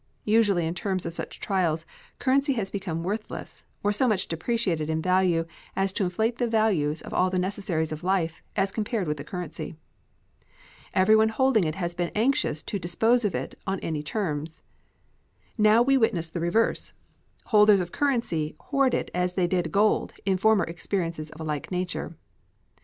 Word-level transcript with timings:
Usually 0.25 0.65
in 0.65 0.73
times 0.73 1.05
of 1.05 1.13
such 1.13 1.39
trials 1.39 1.85
currency 2.17 2.53
has 2.53 2.71
become 2.71 3.03
worthless, 3.03 3.65
or 3.83 3.91
so 3.91 4.07
much 4.07 4.27
depreciated 4.27 4.89
in 4.89 4.99
value 4.99 5.45
as 5.75 5.93
to 5.93 6.03
inflate 6.03 6.39
the 6.39 6.47
values 6.47 7.03
of 7.03 7.13
all 7.13 7.29
the 7.29 7.37
necessaries 7.37 7.91
of 7.91 8.03
life 8.03 8.41
as 8.55 8.71
compared 8.71 9.07
with 9.07 9.17
the 9.17 9.23
currency. 9.23 9.75
Everyone 10.95 11.29
holding 11.29 11.65
it 11.65 11.75
has 11.75 11.93
been 11.93 12.11
anxious 12.15 12.63
to 12.63 12.79
dispose 12.79 13.23
of 13.25 13.35
it 13.35 13.53
on 13.67 13.79
any 13.81 14.01
terms. 14.01 14.63
Now 15.55 15.83
we 15.83 15.97
witness 15.97 16.31
the 16.31 16.39
reverse. 16.39 16.93
Holders 17.45 17.79
of 17.79 17.91
currency 17.91 18.55
hoard 18.59 18.95
it 18.95 19.11
as 19.13 19.35
they 19.35 19.45
did 19.45 19.71
gold 19.71 20.13
in 20.25 20.37
former 20.37 20.63
experiences 20.63 21.29
of 21.29 21.39
a 21.41 21.43
like 21.43 21.69
nature. 21.71 22.15